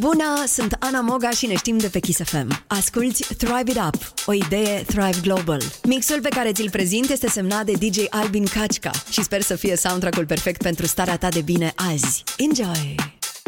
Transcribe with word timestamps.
Bună, 0.00 0.44
sunt 0.46 0.76
Ana 0.78 1.00
Moga 1.00 1.30
și 1.30 1.46
ne 1.46 1.56
știm 1.56 1.78
de 1.78 1.88
pe 1.88 1.98
Kiss 1.98 2.20
FM. 2.22 2.64
Asculți 2.66 3.34
Thrive 3.34 3.70
It 3.70 3.76
Up, 3.86 4.12
o 4.26 4.32
idee 4.32 4.82
Thrive 4.86 5.18
Global. 5.22 5.62
Mixul 5.82 6.20
pe 6.20 6.28
care 6.28 6.52
ți-l 6.52 6.70
prezint 6.70 7.10
este 7.10 7.28
semnat 7.28 7.64
de 7.64 7.72
DJ 7.72 7.98
Albin 8.10 8.44
Kachka 8.44 8.90
și 9.10 9.22
sper 9.22 9.42
să 9.42 9.56
fie 9.56 9.76
soundtrack-ul 9.76 10.26
perfect 10.26 10.62
pentru 10.62 10.86
starea 10.86 11.16
ta 11.16 11.28
de 11.28 11.40
bine 11.40 11.72
azi. 11.92 12.22
Enjoy! 12.36 12.94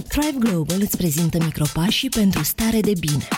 Thrive 0.08 0.36
Global 0.38 0.80
îți 0.80 0.96
prezintă 0.96 1.38
micropașii 1.44 2.08
pentru 2.08 2.42
stare 2.42 2.80
de 2.80 2.92
bine. 3.00 3.28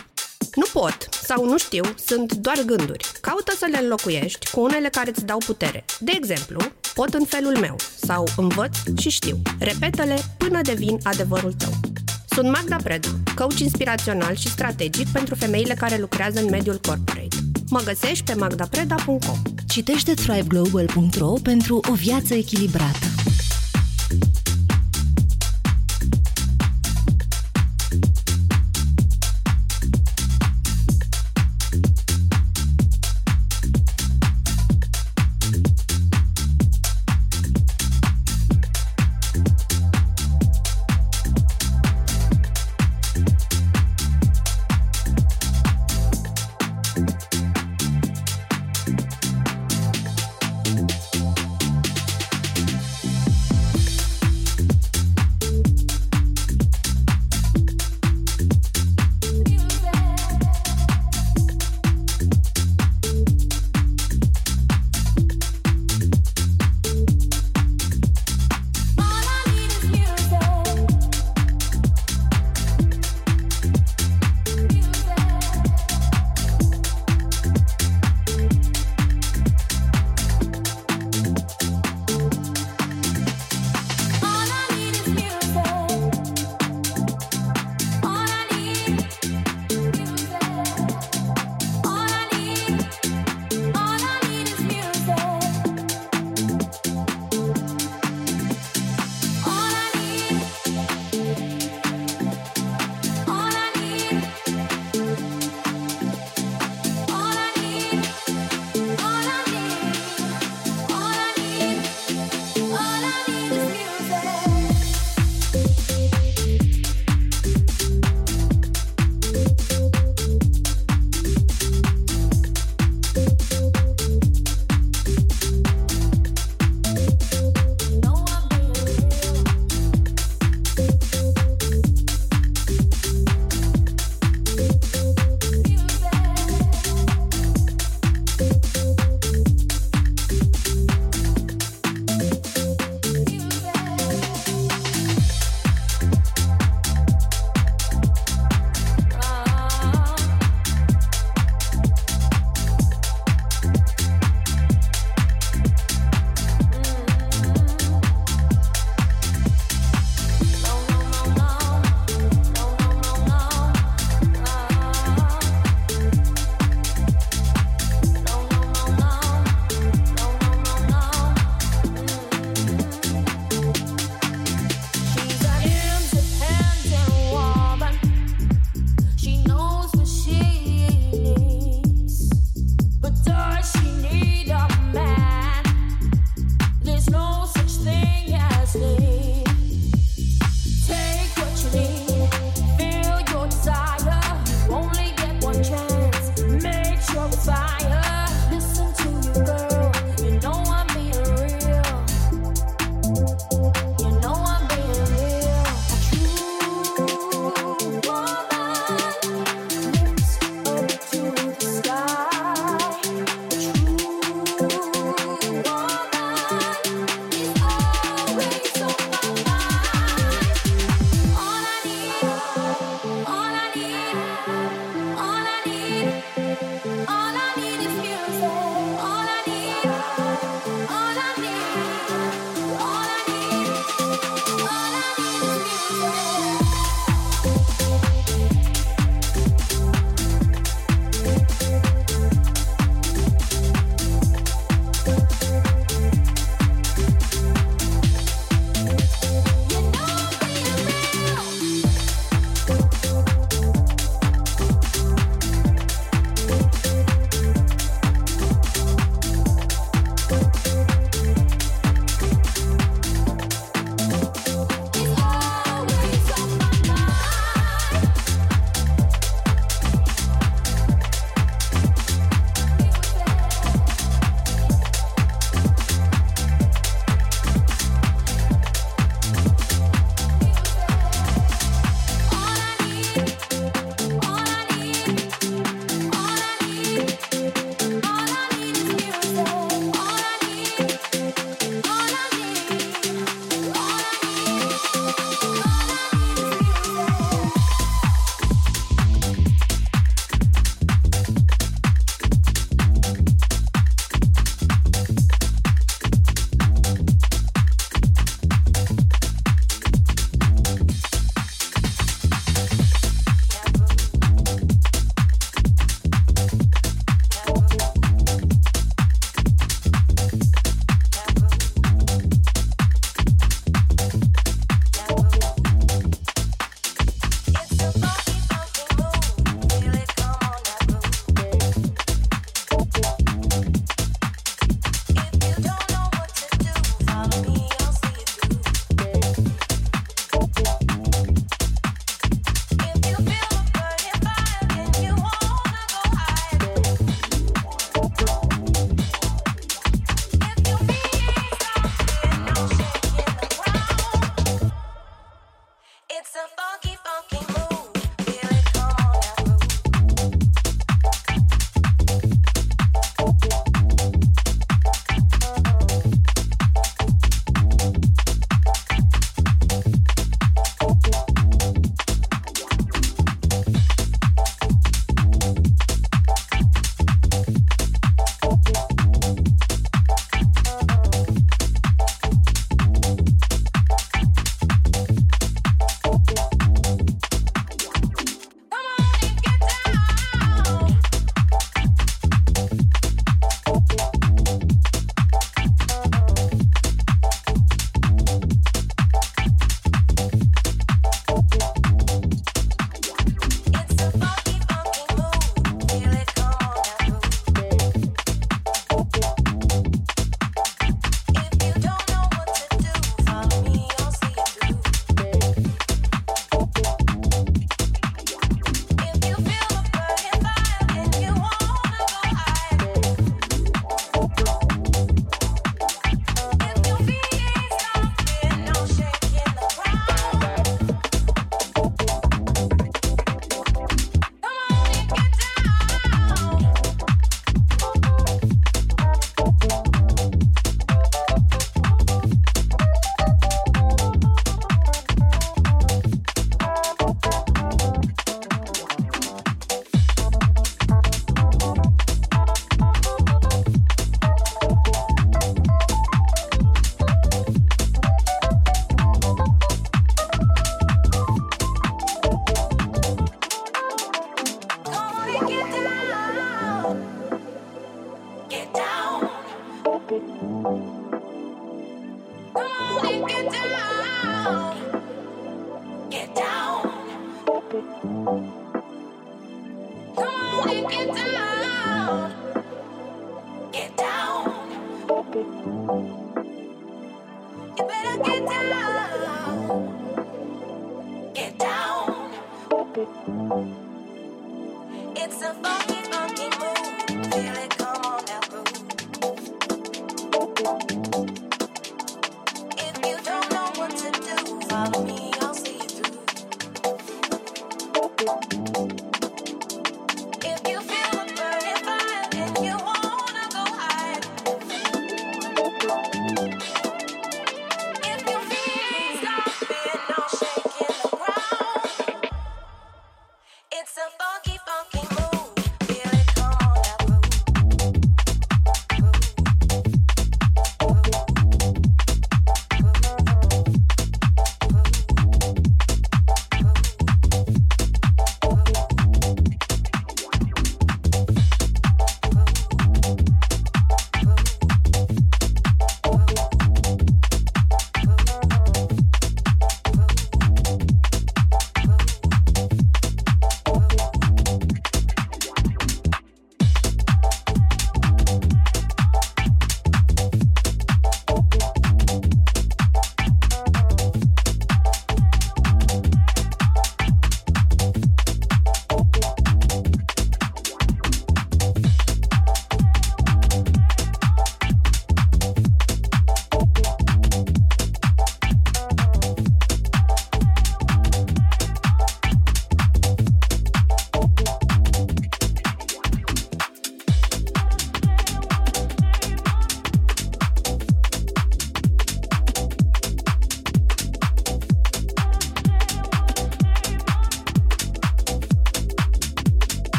Nu 0.55 0.67
pot 0.73 1.09
sau 1.27 1.45
nu 1.45 1.59
știu, 1.59 1.83
sunt 2.07 2.33
doar 2.33 2.63
gânduri. 2.67 3.07
Caută 3.21 3.53
să 3.59 3.67
le 3.71 3.79
înlocuiești 3.79 4.51
cu 4.51 4.61
unele 4.61 4.89
care 4.89 5.11
îți 5.11 5.25
dau 5.25 5.39
putere. 5.39 5.85
De 6.01 6.13
exemplu, 6.15 6.61
pot 6.95 7.15
în 7.15 7.25
felul 7.25 7.59
meu 7.59 7.77
sau 8.05 8.29
învăț 8.37 8.77
și 8.99 9.09
știu. 9.09 9.43
Repetă-le 9.59 10.19
până 10.39 10.61
devin 10.63 10.99
adevărul 11.03 11.53
tău. 11.53 11.94
Sunt 12.35 12.51
Magda 12.51 12.77
Preda, 12.83 13.09
coach 13.35 13.59
inspirațional 13.59 14.35
și 14.35 14.49
strategic 14.49 15.09
pentru 15.09 15.35
femeile 15.35 15.75
care 15.75 15.97
lucrează 15.97 16.41
în 16.41 16.49
mediul 16.51 16.81
corporate. 16.87 17.37
Mă 17.69 17.81
găsești 17.85 18.25
pe 18.25 18.35
magdapreda.com. 18.35 19.43
Citește 19.69 20.15
thriveglobal.ro 20.15 21.33
pentru 21.43 21.81
o 21.91 21.95
viață 21.95 22.35
echilibrată. 22.35 23.14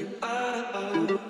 you 0.00 0.08
are. 0.22 1.29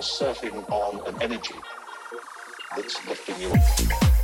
surfing 0.00 0.68
on 0.70 1.06
an 1.06 1.22
energy 1.22 1.54
that's 2.76 3.06
lifting 3.06 3.40
you 3.40 3.50
up. 3.52 4.19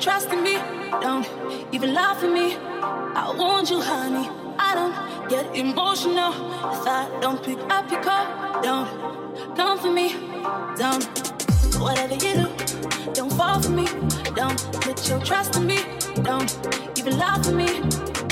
trust 0.00 0.30
in 0.32 0.42
me. 0.42 0.54
Don't 1.02 1.28
even 1.72 1.92
lie 1.92 2.16
for 2.18 2.28
me. 2.28 2.56
I 2.56 3.34
warned 3.36 3.68
you, 3.68 3.80
honey. 3.82 4.30
I 4.58 4.74
don't 4.74 5.28
get 5.28 5.54
emotional. 5.54 6.32
If 6.72 6.86
I 6.86 7.06
don't 7.20 7.42
pick 7.42 7.58
up 7.68 7.90
your 7.90 8.02
call, 8.02 8.62
don't 8.62 8.88
come 9.56 9.78
for 9.78 9.90
me. 9.90 10.14
Don't 10.78 11.04
whatever 11.78 12.14
you 12.14 12.32
do, 12.40 12.48
don't 13.12 13.32
fall 13.34 13.60
for 13.60 13.72
me. 13.72 13.86
Don't 14.34 14.58
put 14.80 15.06
your 15.06 15.20
trust 15.20 15.56
in 15.56 15.66
me. 15.66 15.78
Don't 16.22 16.50
even 16.98 17.18
lie 17.18 17.40
for 17.42 17.52
me. 17.52 17.68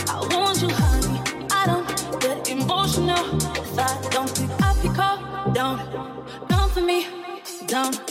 I 0.08 0.16
warned 0.32 0.62
you, 0.62 0.70
honey. 0.70 1.20
I 1.50 1.66
don't 1.66 2.20
get 2.20 2.48
emotional. 2.48 3.24
If 3.56 3.78
I 3.78 4.08
don't 4.10 4.34
pick 4.34 4.50
up 4.62 4.76
your 4.82 4.94
call, 4.94 5.52
don't 5.52 5.78
come 6.48 6.70
for 6.70 6.80
me. 6.80 7.06
Don't 7.66 8.07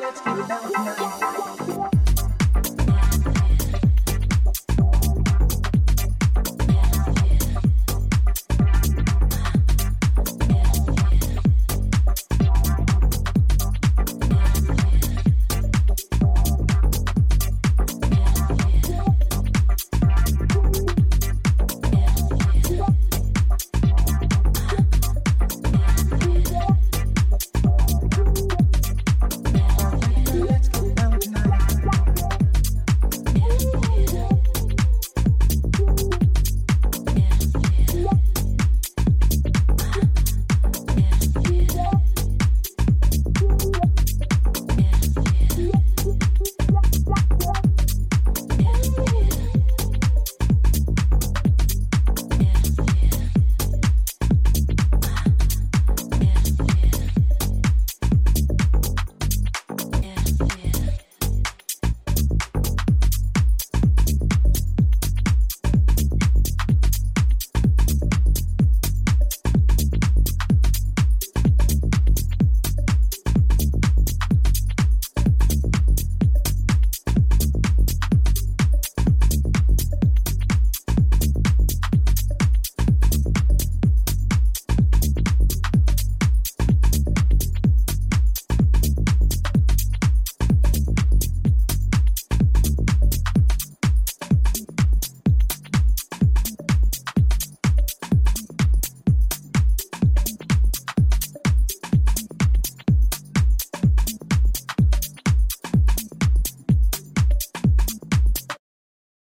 let's 0.00 0.20
go 0.20 0.46
down. 0.46 1.37